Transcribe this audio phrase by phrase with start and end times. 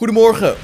[0.00, 0.54] Goedemorgen.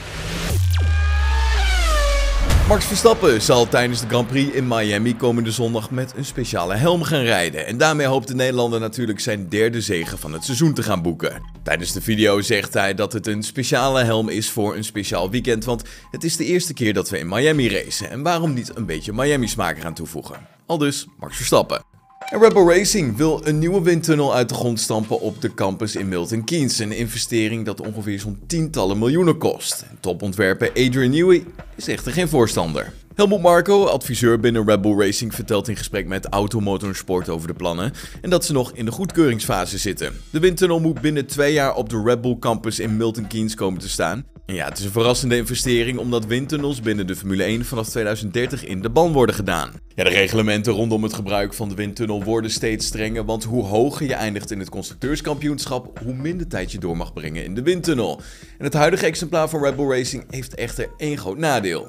[2.69, 7.02] Max Verstappen zal tijdens de Grand Prix in Miami komende zondag met een speciale helm
[7.02, 7.67] gaan rijden.
[7.67, 11.43] En daarmee hoopt de Nederlander natuurlijk zijn derde zege van het seizoen te gaan boeken.
[11.62, 15.65] Tijdens de video zegt hij dat het een speciale helm is voor een speciaal weekend,
[15.65, 18.11] want het is de eerste keer dat we in Miami racen.
[18.11, 20.46] En waarom niet een beetje Miami smaak eraan toevoegen?
[20.66, 21.95] Al dus Max Verstappen.
[22.27, 26.08] En Rebel Racing wil een nieuwe windtunnel uit de grond stampen op de campus in
[26.08, 26.79] Milton Keynes.
[26.79, 29.84] Een investering dat ongeveer zo'n tientallen miljoenen kost.
[30.00, 31.44] Topontwerper Adrian Newey
[31.76, 32.93] is echter geen voorstander.
[33.15, 38.30] Helmut Marko, adviseur binnen Rebel Racing, vertelt in gesprek met Automotorsport over de plannen en
[38.30, 40.13] dat ze nog in de goedkeuringsfase zitten.
[40.30, 43.88] De windtunnel moet binnen twee jaar op de Rebel campus in Milton Keynes komen te
[43.88, 44.24] staan.
[44.47, 48.83] Ja, het is een verrassende investering omdat windtunnels binnen de Formule 1 vanaf 2030 in
[48.83, 49.73] de ban worden gedaan.
[49.95, 54.07] Ja, de reglementen rondom het gebruik van de windtunnel worden steeds strenger, want hoe hoger
[54.07, 58.21] je eindigt in het constructeurskampioenschap, hoe minder tijd je door mag brengen in de windtunnel.
[58.59, 61.89] En het huidige exemplaar van Rebel Racing heeft echter één groot nadeel.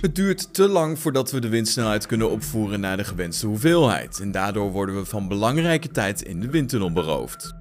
[0.00, 4.20] Het duurt te lang voordat we de windsnelheid kunnen opvoeren naar de gewenste hoeveelheid.
[4.20, 7.54] En daardoor worden we van belangrijke tijd in de windtunnel beroofd.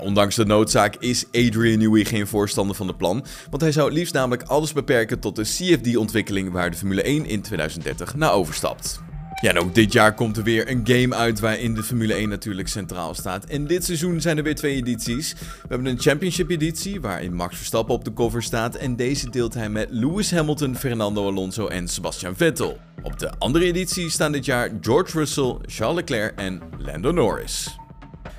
[0.00, 4.14] Ondanks de noodzaak is Adrian Newey geen voorstander van het plan, want hij zou liefst
[4.14, 9.04] namelijk alles beperken tot de CFD-ontwikkeling waar de Formule 1 in 2030 naar overstapt.
[9.40, 12.28] Ja, en ook dit jaar komt er weer een game uit waarin de Formule 1
[12.28, 13.44] natuurlijk centraal staat.
[13.44, 15.32] En dit seizoen zijn er weer twee edities.
[15.32, 18.74] We hebben een Championship editie waarin Max Verstappen op de cover staat.
[18.74, 22.78] En deze deelt hij met Lewis Hamilton, Fernando Alonso en Sebastian Vettel.
[23.02, 27.76] Op de andere editie staan dit jaar George Russell, Charles Leclerc en Lando Norris.